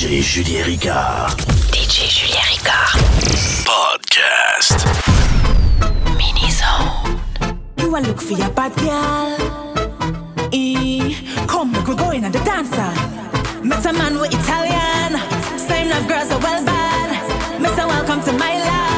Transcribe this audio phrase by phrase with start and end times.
[0.00, 1.36] DJ Julien Ricard.
[1.72, 2.96] DJ Julien Ricard.
[3.68, 4.80] Podcast.
[6.16, 7.20] Mini Zone.
[7.76, 9.36] You look for your bad girl.
[10.52, 11.14] E,
[11.46, 12.90] come, we go going at the dancer.
[13.62, 15.20] Met a man with Italian.
[15.58, 17.60] Same love girls are well bad.
[17.60, 18.89] Mister, welcome to my life.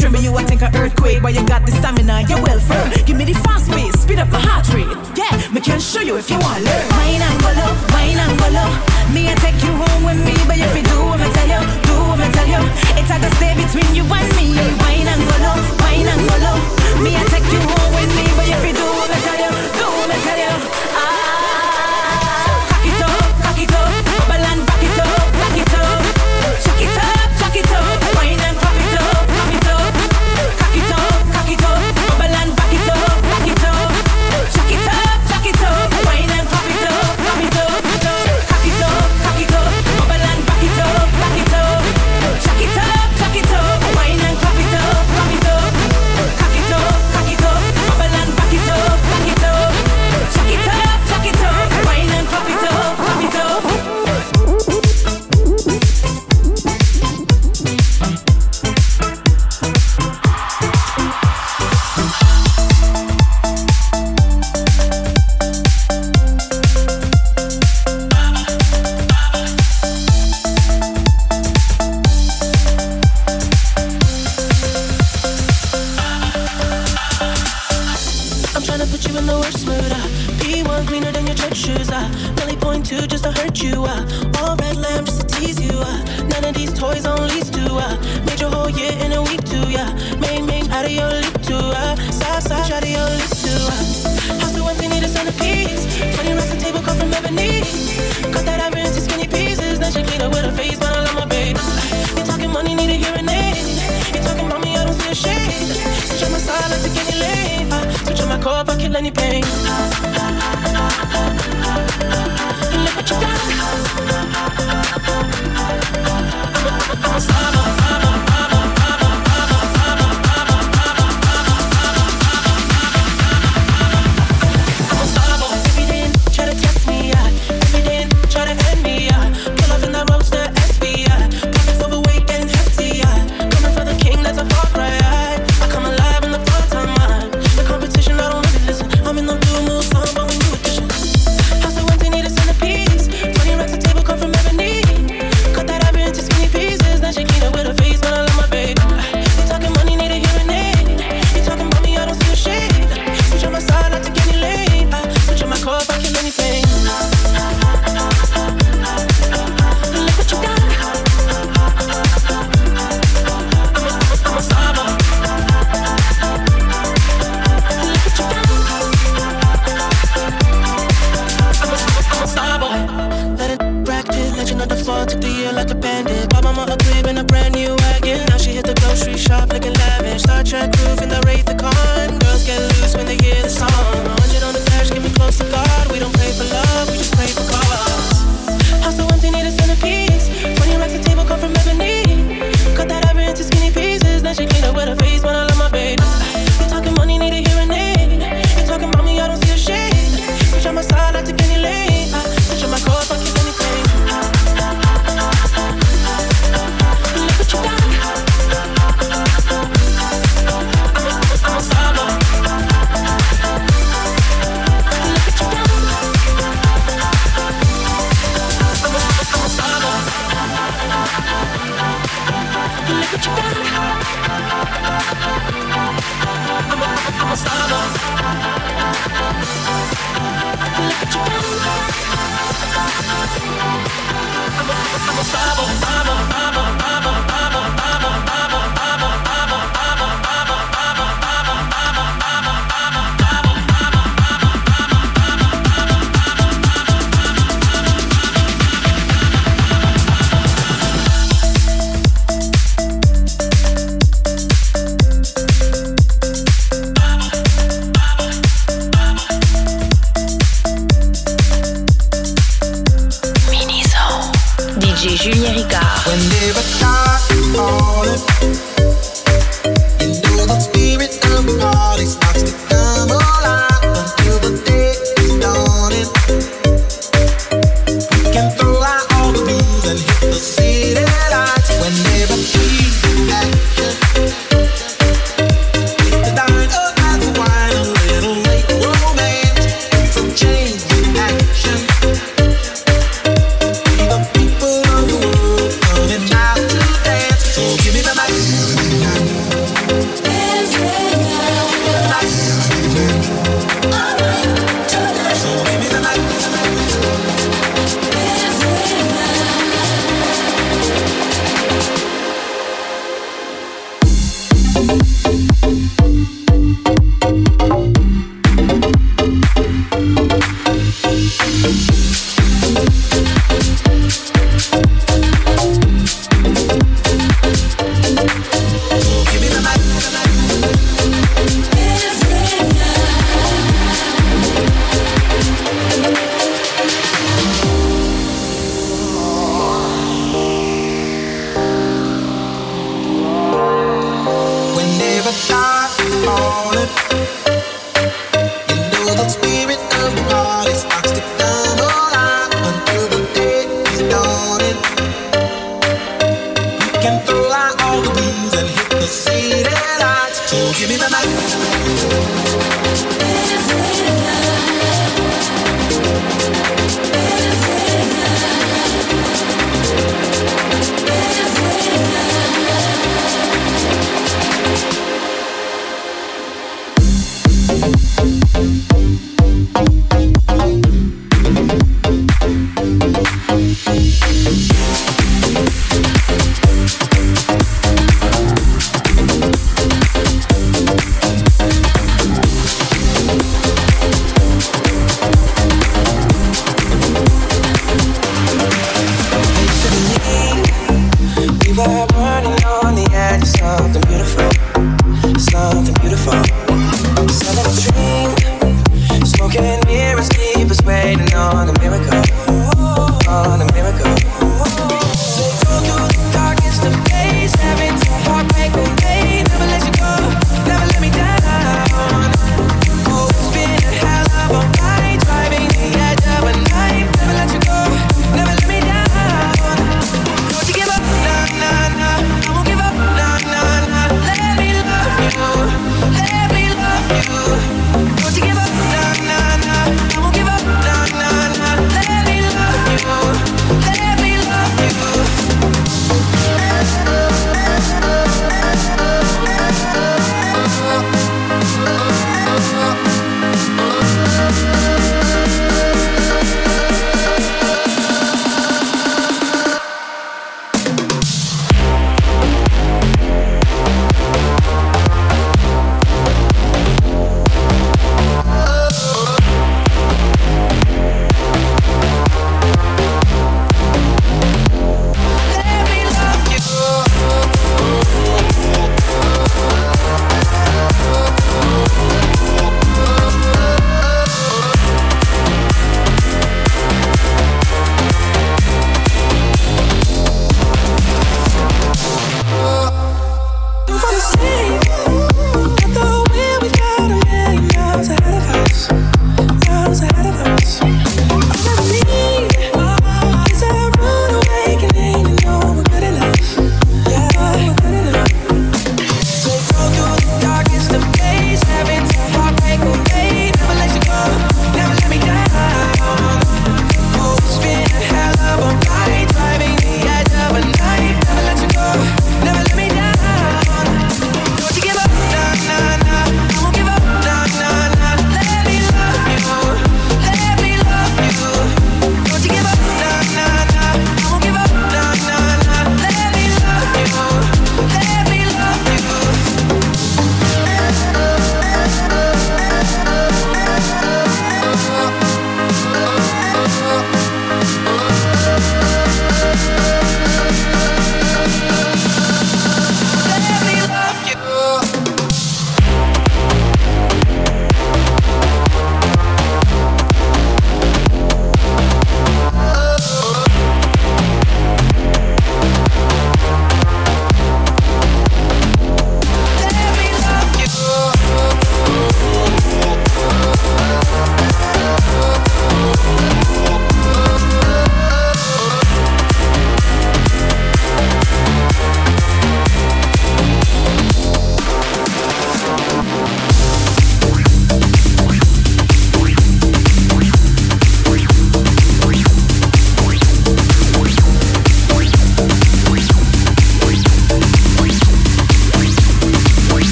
[0.00, 2.88] Tremble you, I think a earthquake, but you got the stamina, you're well firm.
[3.04, 4.88] Give me the fast pace, speed up my heart rate.
[5.12, 6.88] Yeah, me can show you if you wanna learn.
[6.96, 8.70] Wine and go low, wine and go low.
[9.12, 11.62] Me, I take you home with me, but if you do what I tell you,
[11.84, 12.62] do what I tell you.
[12.96, 14.56] It's like a stay between you and me.
[14.80, 16.58] Wine and go low, wine and go low.
[17.04, 17.89] Me, I take you home.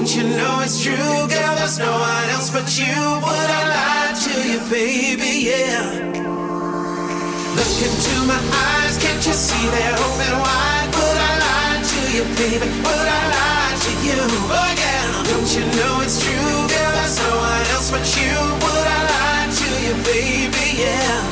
[0.00, 1.54] Don't you know it's true, girl?
[1.60, 2.88] There's no one else but you.
[2.88, 5.44] Would I lie to you, baby?
[5.52, 5.84] Yeah.
[7.52, 10.88] Look into my eyes, can't you see they're open wide?
[10.96, 12.64] Would I lie to you, baby?
[12.80, 15.20] Would I lie to you Oh yeah.
[15.28, 16.92] Don't you know it's true, girl?
[16.96, 18.32] There's no one else but you.
[18.56, 20.80] Would I lie to you, baby?
[20.80, 21.28] Yeah.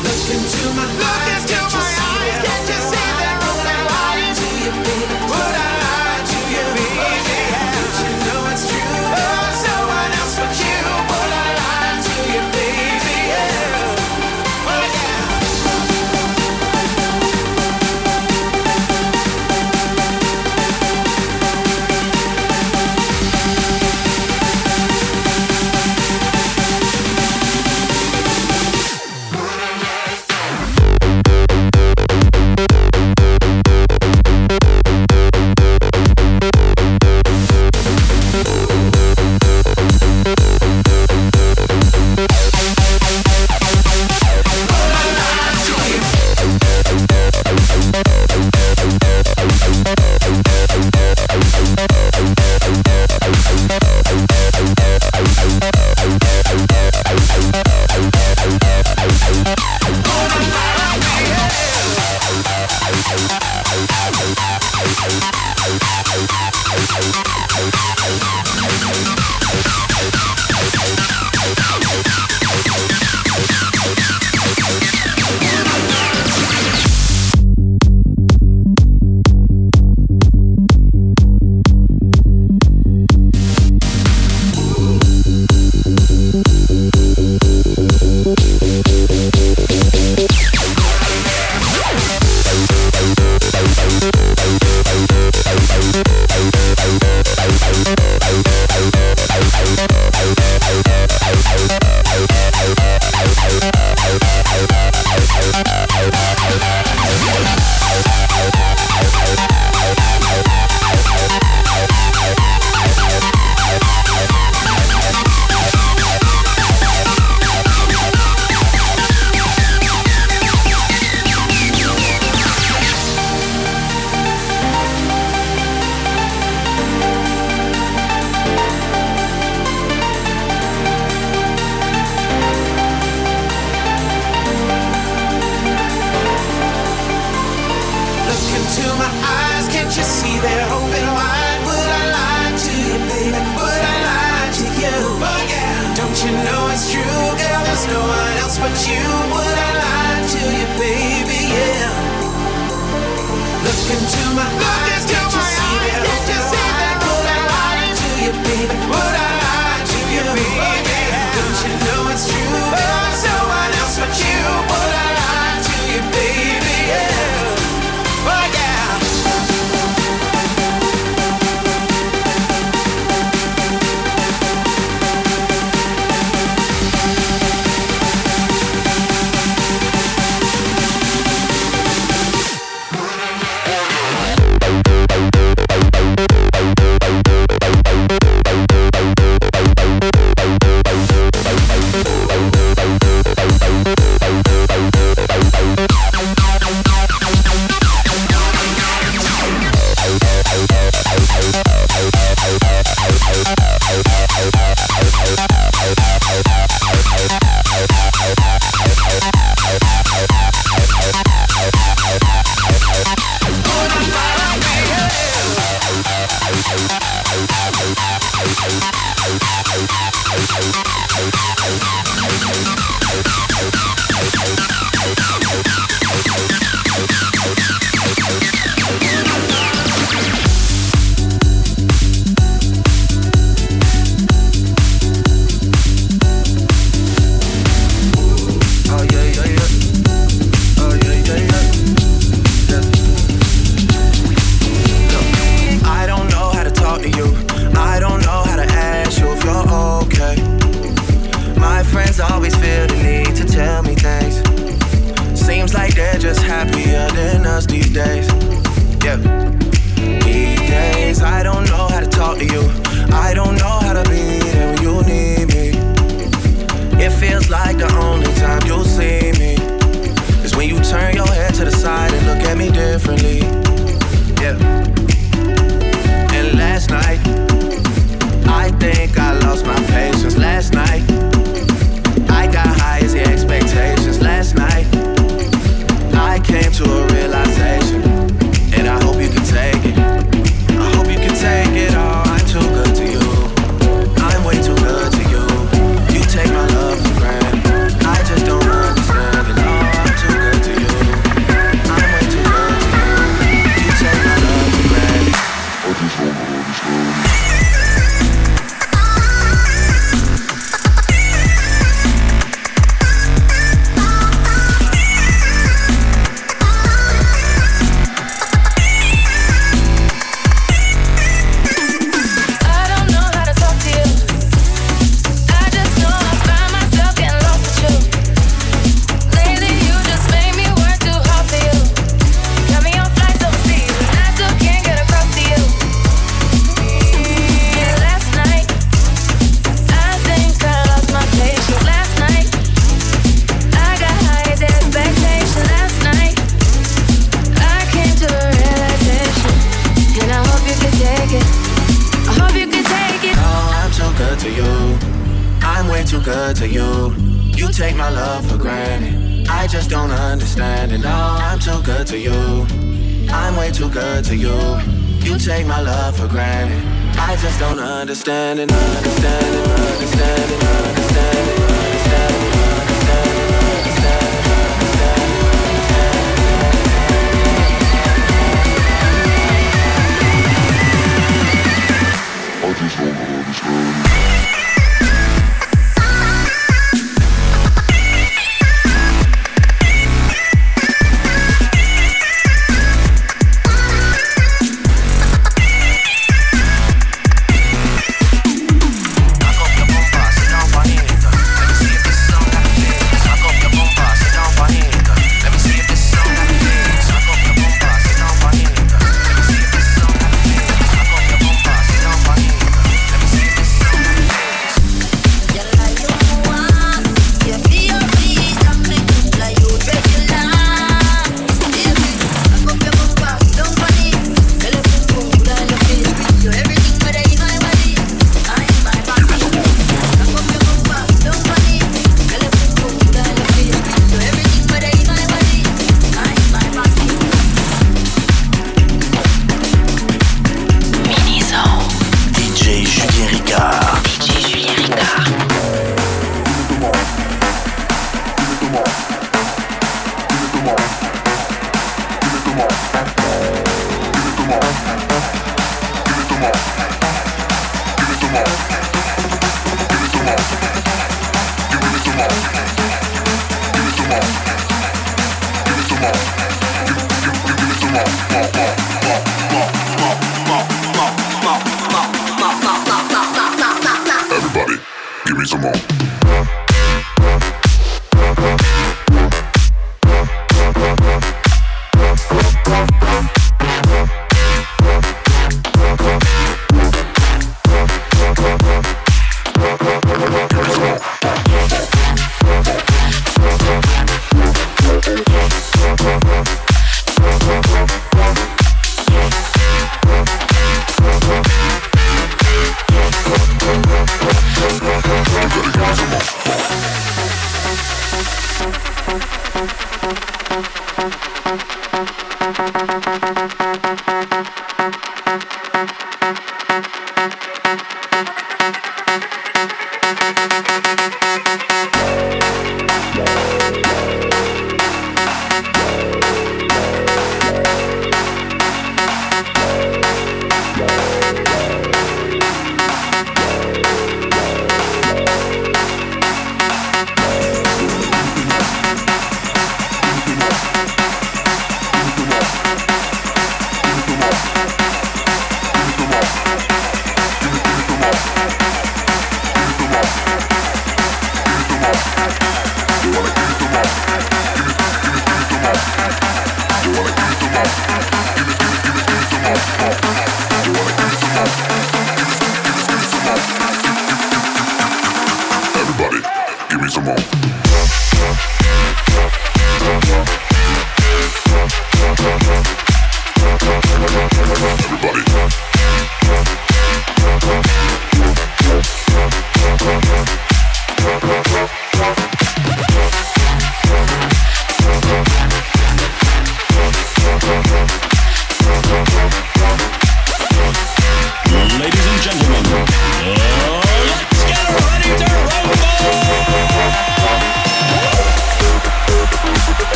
[0.00, 2.01] Look into my Look eyes, into my eyes.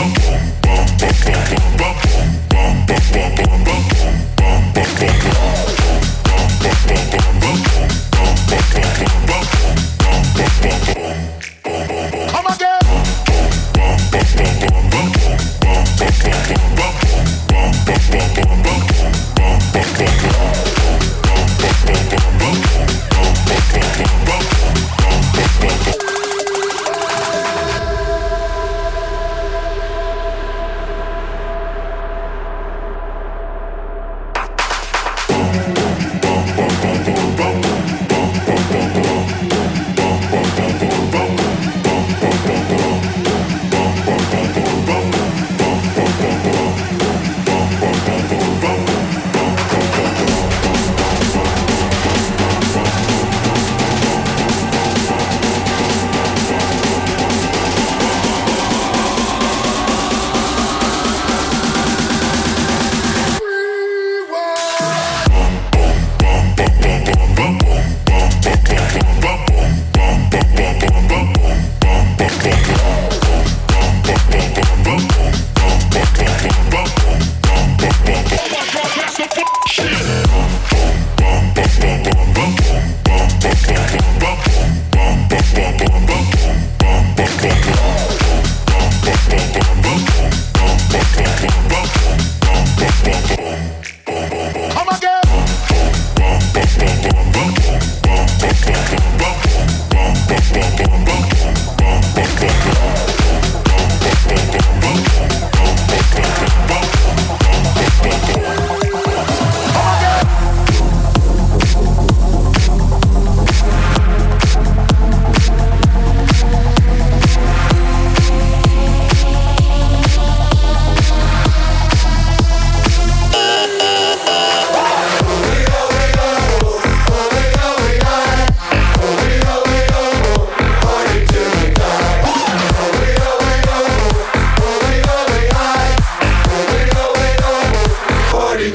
[0.00, 0.59] Bum, bum.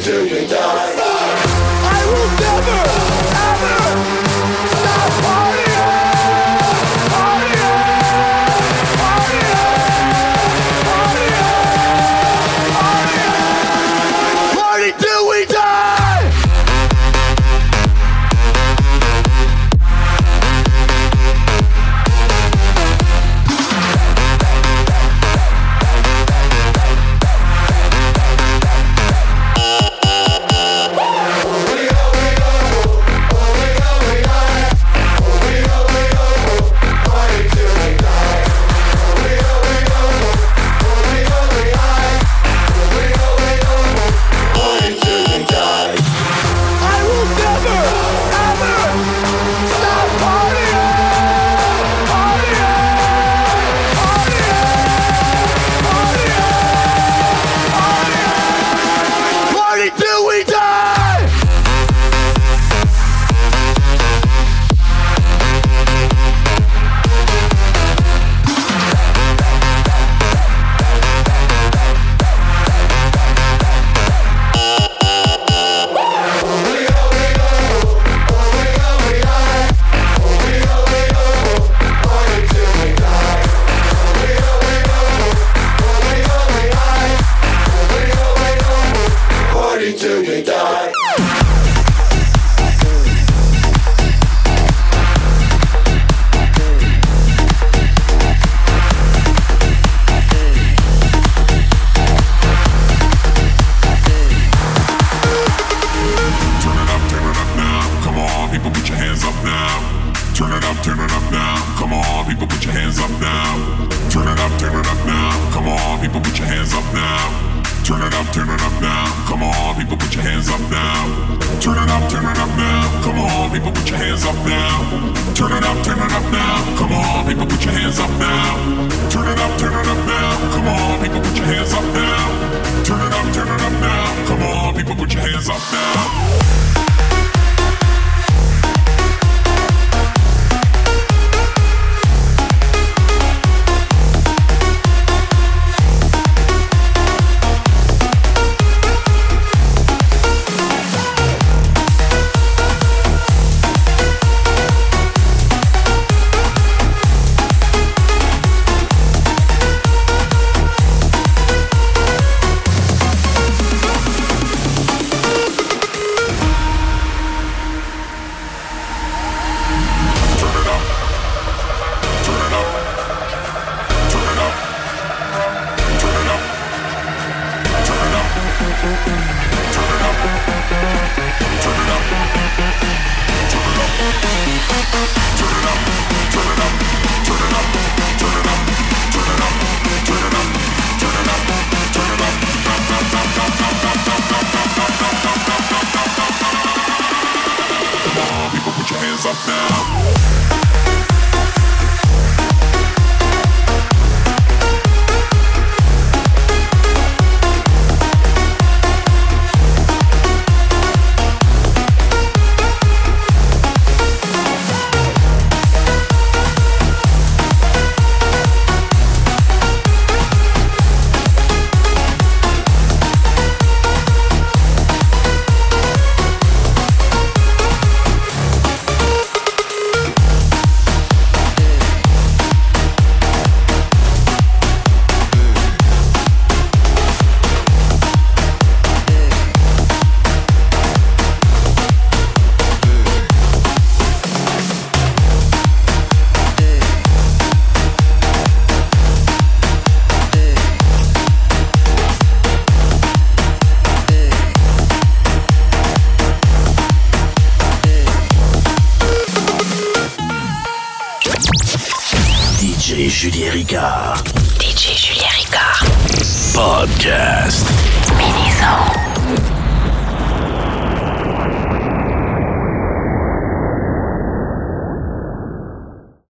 [0.06, 0.35] do